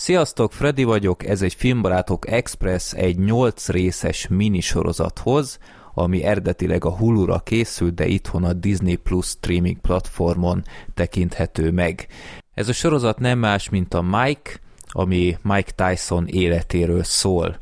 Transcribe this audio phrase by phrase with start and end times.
[0.00, 5.58] Sziasztok, Freddy vagyok, ez egy Filmbarátok Express egy 8 részes minisorozathoz,
[5.94, 10.62] ami eredetileg a Hulu-ra készült, de itthon a Disney Plus streaming platformon
[10.94, 12.06] tekinthető meg.
[12.54, 14.50] Ez a sorozat nem más, mint a Mike,
[14.88, 17.60] ami Mike Tyson életéről szól.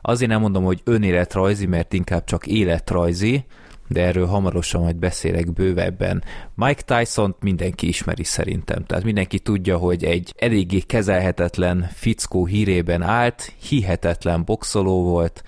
[0.00, 3.44] Azért nem mondom, hogy önéletrajzi, mert inkább csak életrajzi,
[3.88, 6.24] de erről hamarosan majd beszélek bővebben.
[6.54, 13.52] Mike tyson mindenki ismeri szerintem, tehát mindenki tudja, hogy egy eléggé kezelhetetlen fickó hírében állt,
[13.68, 15.42] hihetetlen boxoló volt,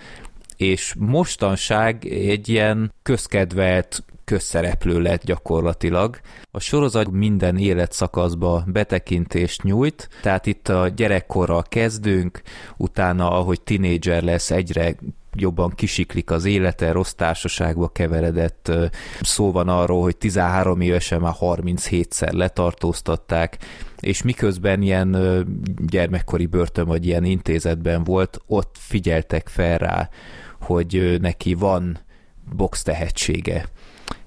[0.57, 6.21] és mostanság egy ilyen közkedvelt közszereplő lett gyakorlatilag.
[6.51, 12.43] A sorozat minden életszakaszba betekintést nyújt, tehát itt a gyerekkorral kezdünk,
[12.77, 14.95] utána, ahogy tinédzser lesz, egyre
[15.35, 18.73] jobban kisiklik az élete, rossz társaságba keveredett.
[19.21, 23.59] Szó van arról, hogy 13 évesen már 37-szer letartóztatták,
[24.01, 25.17] és miközben ilyen
[25.87, 30.09] gyermekkori börtön vagy ilyen intézetben volt, ott figyeltek fel rá,
[30.61, 31.99] hogy neki van
[32.57, 33.69] box tehetsége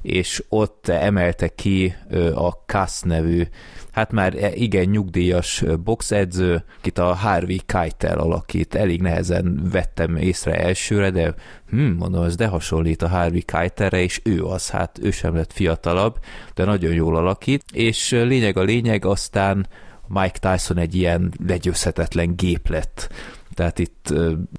[0.03, 1.95] és ott emelte ki
[2.35, 3.43] a Kass nevű,
[3.91, 8.75] hát már e, igen nyugdíjas boxedző, akit a Harvey Keitel alakít.
[8.75, 11.33] Elég nehezen vettem észre elsőre, de
[11.69, 15.53] hm, mondom, ez de hasonlít a Harvey Keitelre, és ő az, hát ő sem lett
[15.53, 16.19] fiatalabb,
[16.53, 19.67] de nagyon jól alakít, és lényeg a lényeg, aztán
[20.07, 23.09] Mike Tyson egy ilyen legyőzhetetlen gép lett
[23.53, 24.13] tehát itt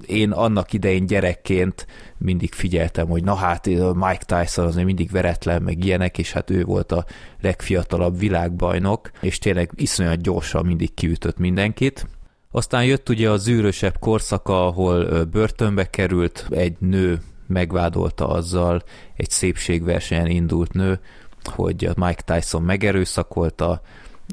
[0.06, 1.87] én annak idején gyerekként
[2.19, 6.64] mindig figyeltem, hogy na hát Mike Tyson az mindig veretlen, meg ilyenek, és hát ő
[6.64, 7.05] volt a
[7.41, 12.06] legfiatalabb világbajnok, és tényleg iszonyat gyorsan mindig kiütött mindenkit.
[12.51, 18.83] Aztán jött ugye a zűrösebb korszaka, ahol börtönbe került, egy nő megvádolta azzal,
[19.17, 21.01] egy szépségversenyen indult nő,
[21.45, 23.81] hogy Mike Tyson megerőszakolta,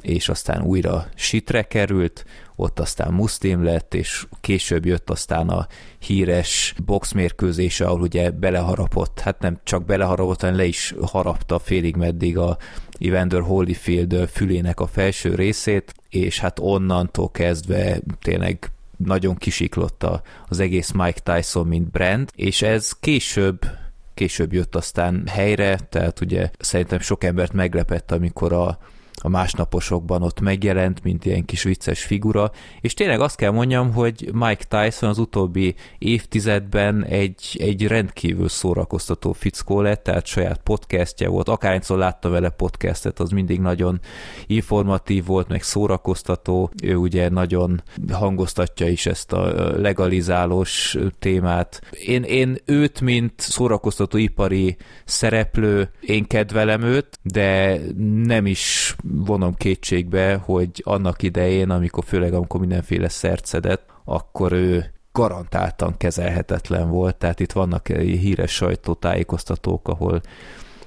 [0.02, 2.26] és aztán újra sitre került,
[2.56, 5.68] ott aztán muszlim lett, és később jött aztán a
[6.00, 12.38] híres boxmérkőzése, ahol ugye beleharapott, hát nem csak beleharapott, hanem le is harapta félig meddig
[12.38, 12.58] a
[13.00, 20.06] Evander Holyfield fülének a felső részét, és hát onnantól kezdve tényleg nagyon kisiklott
[20.48, 23.66] az egész Mike Tyson, mint brand, és ez később
[24.14, 28.80] később jött aztán helyre, tehát ugye szerintem sok embert meglepett, amikor a
[29.24, 32.52] a másnaposokban ott megjelent, mint ilyen kis vicces figura,
[32.82, 39.32] és tényleg azt kell mondjam, hogy Mike Tyson az utóbbi évtizedben egy, egy rendkívül szórakoztató
[39.32, 44.00] fickó lett, tehát saját podcastje volt, akárhányszor láttam vele podcastet, az mindig nagyon
[44.48, 51.82] informatív volt, meg szórakoztató, ő ugye nagyon hangoztatja is ezt a legalizálós témát.
[52.06, 57.80] Én, én őt, mint szórakoztató ipari szereplő, én kedvelem őt, de
[58.24, 64.94] nem is vonom kétségbe, hogy annak idején, amikor főleg amikor mindenféle szert szedett, akkor ő
[65.12, 70.22] garantáltan kezelhetetlen volt, tehát itt vannak híres sajtótájékoztatók, ahol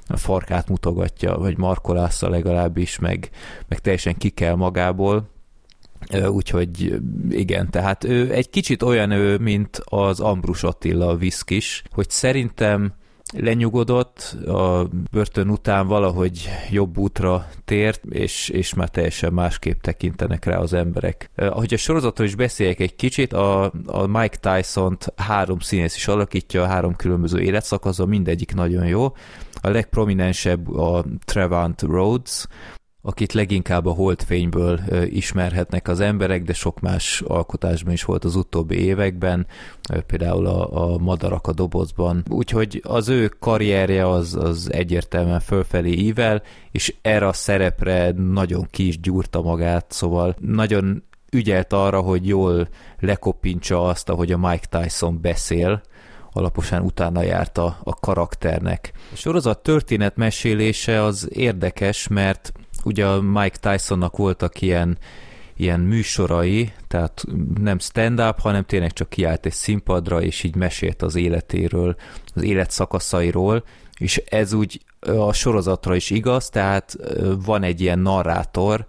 [0.06, 3.30] a farkát mutogatja, vagy markolásza legalábbis, meg,
[3.68, 5.28] meg teljesen ki kell magából,
[6.26, 12.92] úgyhogy igen, tehát ő egy kicsit olyan ő, mint az Ambrus Attila viszkis, hogy szerintem
[13.32, 20.56] lenyugodott, a börtön után valahogy jobb útra tért, és, és már teljesen másképp tekintenek rá
[20.56, 21.30] az emberek.
[21.36, 26.66] Ahogy a sorozatról is beszéljek egy kicsit, a, a Mike Tyson-t három színész is alakítja,
[26.66, 29.04] három különböző életszakaszon, mindegyik nagyon jó.
[29.60, 32.46] A legprominensebb a Trevant Rhodes,
[33.06, 38.76] akit leginkább a holdfényből ismerhetnek az emberek, de sok más alkotásban is volt az utóbbi
[38.76, 39.46] években,
[40.06, 42.24] például a, a Madarak a dobozban.
[42.28, 48.86] Úgyhogy az ő karrierje az, az egyértelműen fölfelé ível, és erre a szerepre nagyon ki
[48.86, 52.68] is gyúrta magát, szóval nagyon ügyelt arra, hogy jól
[53.00, 55.82] lekopintsa azt, ahogy a Mike Tyson beszél,
[56.32, 58.92] alaposan utána járt a, a karakternek.
[59.12, 62.52] A sorozat történetmesélése az érdekes, mert
[62.84, 64.98] ugye a Mike Tysonnak voltak ilyen,
[65.56, 67.24] ilyen műsorai, tehát
[67.60, 71.96] nem stand-up, hanem tényleg csak kiállt egy színpadra, és így mesélt az életéről,
[72.34, 73.64] az élet szakaszairól,
[73.98, 76.96] és ez úgy a sorozatra is igaz, tehát
[77.44, 78.86] van egy ilyen narrátor,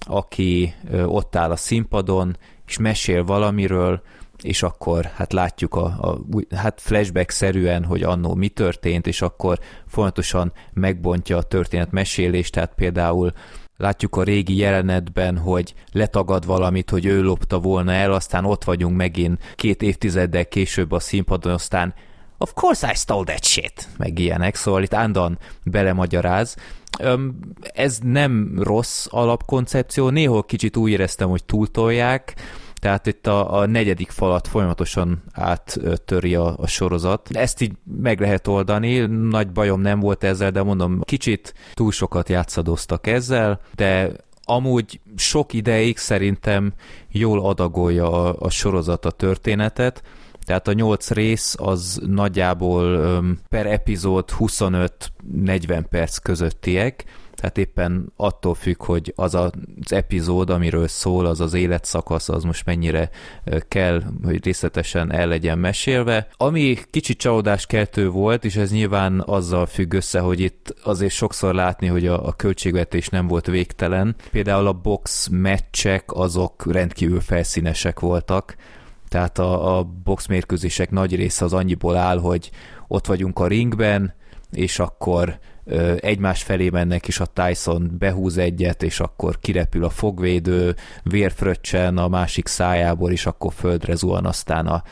[0.00, 0.74] aki
[1.04, 2.36] ott áll a színpadon,
[2.66, 4.02] és mesél valamiről,
[4.42, 6.20] és akkor hát látjuk a, a
[6.56, 13.32] hát flashback-szerűen, hogy annó mi történt, és akkor fontosan megbontja a történet mesélést, tehát például
[13.76, 18.96] látjuk a régi jelenetben, hogy letagad valamit, hogy ő lopta volna el, aztán ott vagyunk
[18.96, 21.94] megint két évtizeddel később a színpadon, aztán
[22.38, 26.56] of course I stole that shit, meg ilyenek, szóval itt Andan belemagyaráz.
[27.62, 32.34] Ez nem rossz alapkoncepció, néhol kicsit úgy éreztem, hogy túltolják,
[32.82, 37.28] tehát itt a, a negyedik falat folyamatosan áttöri a, a sorozat.
[37.32, 42.28] Ezt így meg lehet oldani, nagy bajom nem volt ezzel, de mondom, kicsit túl sokat
[42.28, 44.10] játszadoztak ezzel, de
[44.44, 46.72] amúgy sok ideig szerintem
[47.10, 50.02] jól adagolja a, a sorozat a történetet,
[50.44, 57.04] tehát a nyolc rész az nagyjából per epizód 25-40 perc közöttiek,
[57.42, 59.50] tehát éppen attól függ, hogy az az
[59.88, 63.10] epizód, amiről szól, az az életszakasz, az most mennyire
[63.68, 66.28] kell, hogy részletesen el legyen mesélve.
[66.36, 71.86] Ami kicsit csalódáskeltő volt, és ez nyilván azzal függ össze, hogy itt azért sokszor látni,
[71.86, 74.16] hogy a, a költségvetés nem volt végtelen.
[74.30, 78.56] Például a box meccsek azok rendkívül felszínesek voltak,
[79.08, 82.50] tehát a, a box mérkőzések nagy része az annyiból áll, hogy
[82.88, 84.14] ott vagyunk a ringben,
[84.52, 85.38] és akkor
[86.00, 92.08] egymás felé mennek, és a Tyson behúz egyet, és akkor kirepül a fogvédő, vérfröccsen a
[92.08, 94.82] másik szájából, és akkor földre zuhan, aztán a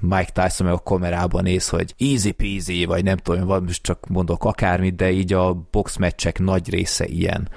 [0.00, 4.06] Mike Tyson meg a kamerában néz, hogy easy peasy, vagy nem tudom, vagy most csak
[4.08, 7.48] mondok akármit, de így a boxmeccsek nagy része ilyen.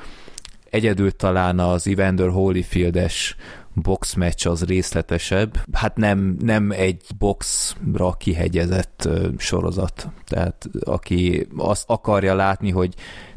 [0.70, 3.36] Egyedül talán az Evander Holyfield-es
[3.74, 5.58] boxmeccs az részletesebb.
[5.72, 10.08] Hát nem, nem egy boxra kihegyezett sorozat.
[10.28, 12.94] Tehát aki azt akarja látni, hogy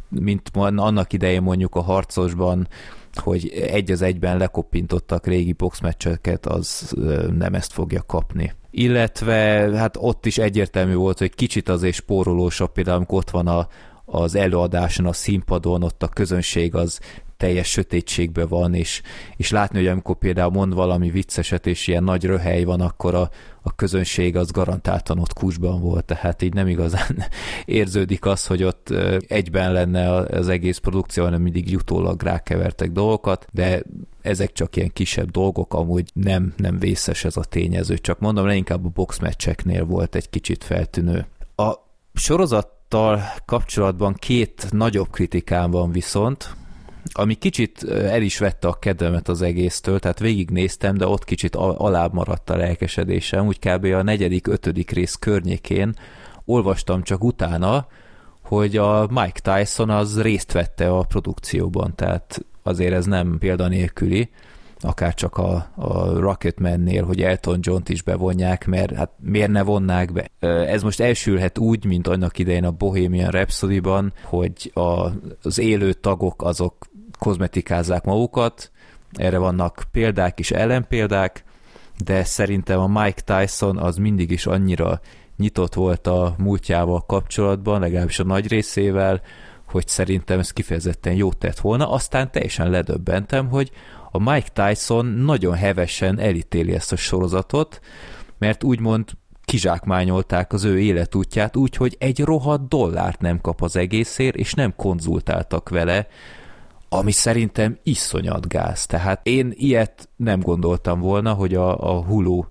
[0.09, 2.69] mint annak idején mondjuk a harcosban,
[3.15, 6.95] hogy egy az egyben lekopintottak régi boxmeccseket, az
[7.39, 8.53] nem ezt fogja kapni.
[8.71, 9.35] Illetve
[9.77, 13.69] hát ott is egyértelmű volt, hogy kicsit azért spórolósabb, például amikor ott van a,
[14.05, 17.01] az előadáson, a színpadon, ott a közönség az
[17.37, 19.03] teljes sötétségben van, és,
[19.37, 23.31] és látni, hogy amikor például mond valami vicceset, és ilyen nagy röhely van, akkor a,
[23.63, 27.25] a közönség az garantáltan ott kusban volt, tehát így nem igazán
[27.65, 28.91] érződik az, hogy ott
[29.27, 33.83] egyben lenne az egész produkció, hanem mindig jutólag rákevertek dolgokat, de
[34.23, 38.85] ezek csak ilyen kisebb dolgok, amúgy nem, nem vészes ez a tényező, csak mondom, leginkább
[38.85, 41.27] a boxmeccseknél volt egy kicsit feltűnő.
[41.57, 41.73] A
[42.15, 46.57] sorozattal kapcsolatban két nagyobb kritikám van viszont,
[47.13, 52.13] ami kicsit el is vette a kedvemet az egésztől, tehát végignéztem, de ott kicsit alább
[52.13, 53.85] maradt a lelkesedésem, úgy kb.
[53.85, 55.95] a negyedik, ötödik rész környékén
[56.45, 57.87] olvastam csak utána,
[58.43, 64.31] hogy a Mike Tyson az részt vette a produkcióban, tehát azért ez nem példanélküli,
[64.81, 70.13] akár csak a, a Rocketman-nél, hogy Elton John-t is bevonják, mert hát miért ne vonnák
[70.13, 70.31] be?
[70.67, 75.11] Ez most elsülhet úgy, mint annak idején a Bohemian Rhapsody-ban, hogy a,
[75.43, 76.87] az élő tagok azok
[77.25, 78.71] kozmetikázzák magukat,
[79.13, 81.45] erre vannak példák és ellenpéldák,
[82.05, 85.01] de szerintem a Mike Tyson az mindig is annyira
[85.37, 89.21] nyitott volt a múltjával kapcsolatban, legalábbis a nagy részével,
[89.69, 91.91] hogy szerintem ez kifejezetten jót tett volna.
[91.91, 93.71] Aztán teljesen ledöbbentem, hogy
[94.11, 97.81] a Mike Tyson nagyon hevesen elítéli ezt a sorozatot,
[98.39, 99.11] mert úgymond
[99.45, 104.75] kizsákmányolták az ő életútját úgy, hogy egy rohadt dollárt nem kap az egészért, és nem
[104.77, 106.07] konzultáltak vele,
[106.89, 108.87] ami szerintem iszonyat gáz.
[108.87, 112.45] Tehát én ilyet nem gondoltam volna, hogy a, a Hulu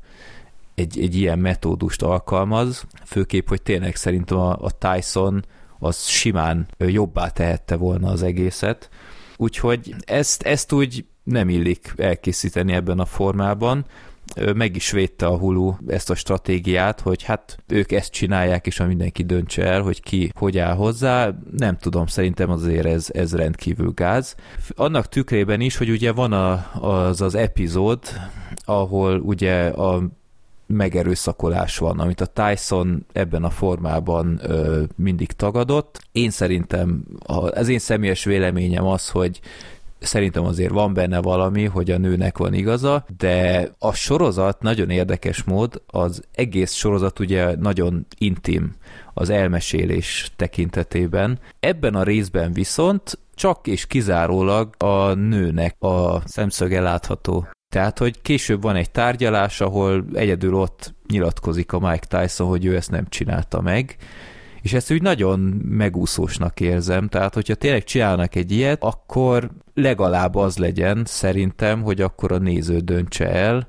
[0.76, 5.46] egy, egy ilyen metódust alkalmaz, főképp, hogy tényleg szerintem a, a Tyson
[5.80, 8.90] az simán jobbá tehette volna az egészet.
[9.38, 13.86] Úgyhogy ezt, ezt úgy nem illik elkészíteni ebben a formában
[14.56, 18.86] meg is védte a Hulu ezt a stratégiát, hogy hát ők ezt csinálják, és a
[18.86, 21.32] mindenki döntse el, hogy ki hogy áll hozzá.
[21.58, 24.36] Nem tudom, szerintem azért ez, ez rendkívül gáz.
[24.70, 28.00] Annak tükrében is, hogy ugye van a, az az epizód,
[28.66, 30.04] ahol ugye a
[30.68, 36.00] megerőszakolás van, amit a Tyson ebben a formában ö, mindig tagadott.
[36.12, 39.40] Én szerintem, az én személyes véleményem az, hogy
[40.06, 45.44] szerintem azért van benne valami, hogy a nőnek van igaza, de a sorozat nagyon érdekes
[45.44, 48.76] mód, az egész sorozat ugye nagyon intim
[49.14, 51.40] az elmesélés tekintetében.
[51.60, 57.48] Ebben a részben viszont csak és kizárólag a nőnek a szemszöge látható.
[57.74, 62.76] Tehát, hogy később van egy tárgyalás, ahol egyedül ott nyilatkozik a Mike Tyson, hogy ő
[62.76, 63.98] ezt nem csinálta meg,
[64.64, 70.58] és ezt úgy nagyon megúszósnak érzem, tehát hogyha tényleg csinálnak egy ilyet, akkor legalább az
[70.58, 73.68] legyen szerintem, hogy akkor a néző döntse el,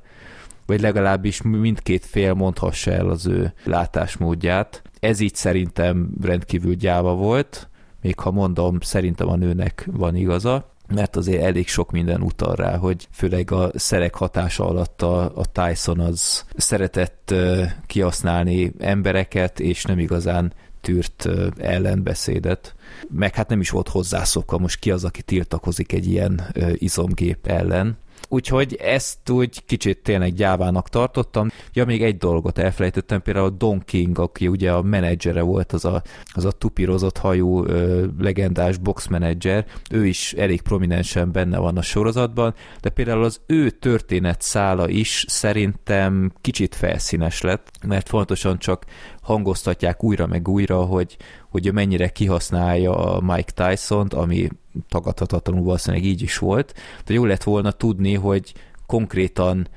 [0.66, 4.82] vagy legalábbis mindkét fél mondhassa el az ő látásmódját.
[5.00, 7.68] Ez így szerintem rendkívül gyáva volt,
[8.00, 12.76] még ha mondom, szerintem a nőnek van igaza, mert azért elég sok minden utal rá,
[12.76, 19.84] hogy főleg a szerek hatása alatt a, a Tyson az szeretett uh, kihasználni embereket, és
[19.84, 20.52] nem igazán
[20.84, 22.74] tűrt ellenbeszédet,
[23.08, 26.42] meg hát nem is volt hozzászokva most ki az, aki tiltakozik egy ilyen
[26.74, 27.96] izomgép ellen.
[28.34, 31.48] Úgyhogy ezt úgy kicsit tényleg gyávának tartottam.
[31.72, 35.84] Ja, még egy dolgot elfelejtettem, például a Don King, aki ugye a menedzsere volt, az
[35.84, 41.82] a, az a tupírozott hajú ö, legendás boxmenedzser, ő is elég prominensen benne van a
[41.82, 48.84] sorozatban, de például az ő történet szála is szerintem kicsit felszínes lett, mert fontosan csak
[49.22, 51.16] hangoztatják újra meg újra, hogy,
[51.50, 54.48] hogy mennyire kihasználja a Mike Tyson-t, ami
[54.88, 58.52] tagadhatatlanul valószínűleg így is volt, de jó lett volna tudni, hogy
[58.86, 59.68] konkrétan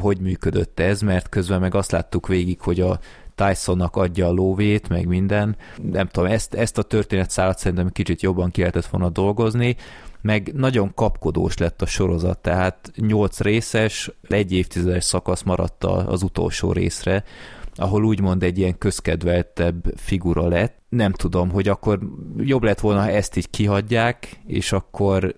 [0.00, 2.98] hogy működött ez, mert közben meg azt láttuk végig, hogy a
[3.34, 5.56] Tysonnak adja a lóvét, meg minden.
[5.92, 9.76] Nem tudom, ezt, ezt a történetszálat szerintem kicsit jobban ki lehetett volna dolgozni,
[10.20, 16.72] meg nagyon kapkodós lett a sorozat, tehát nyolc részes, egy évtizedes szakasz maradt az utolsó
[16.72, 17.24] részre,
[17.74, 20.77] ahol úgymond egy ilyen közkedveltebb figura lett.
[20.88, 21.98] Nem tudom, hogy akkor
[22.36, 25.34] jobb lett volna, ha ezt így kihagyják, és akkor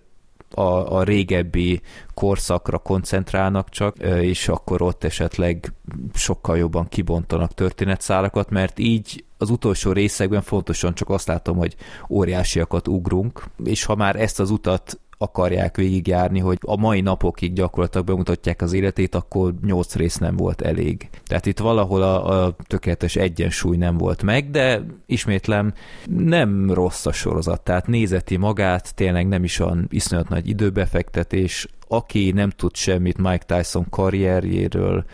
[0.54, 1.80] a, a régebbi
[2.14, 5.73] korszakra koncentrálnak csak, és akkor ott esetleg
[6.14, 11.76] sokkal jobban kibontanak történetszálakat, mert így az utolsó részekben fontosan csak azt látom, hogy
[12.09, 18.06] óriásiakat ugrunk, és ha már ezt az utat akarják végigjárni, hogy a mai napokig gyakorlatilag
[18.06, 21.08] bemutatják az életét, akkor nyolc rész nem volt elég.
[21.24, 25.72] Tehát itt valahol a, a tökéletes egyensúly nem volt meg, de ismétlem
[26.06, 32.30] nem rossz a sorozat, tehát nézeti magát, tényleg nem is olyan iszonyat nagy időbefektetés, aki
[32.30, 35.04] nem tud semmit Mike Tyson karrierjéről,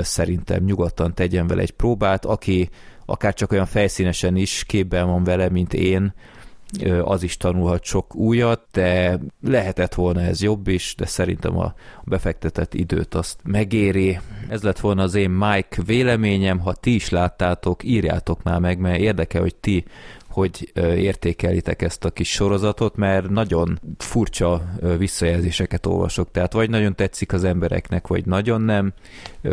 [0.00, 2.68] szerintem nyugodtan tegyen vele egy próbát, aki
[3.06, 6.14] akár csak olyan felszínesen is képben van vele, mint én,
[7.02, 12.74] az is tanulhat sok újat, de lehetett volna ez jobb is, de szerintem a befektetett
[12.74, 14.18] időt azt megéri.
[14.48, 19.00] Ez lett volna az én Mike véleményem, ha ti is láttátok, írjátok már meg, mert
[19.00, 19.84] érdekel, hogy ti
[20.36, 24.64] hogy értékelitek ezt a kis sorozatot, mert nagyon furcsa
[24.98, 28.92] visszajelzéseket olvasok, tehát vagy nagyon tetszik az embereknek, vagy nagyon nem.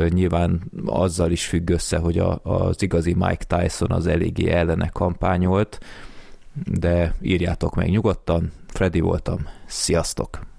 [0.10, 5.80] Nyilván azzal is függ össze, hogy a, az igazi Mike Tyson az eléggé ellene kampányolt,
[6.54, 8.52] de írjátok meg nyugodtan.
[8.68, 9.48] Freddy voltam.
[9.66, 10.53] Sziasztok!